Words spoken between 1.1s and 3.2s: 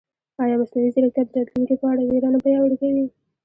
د راتلونکي په اړه وېره نه پیاوړې کوي؟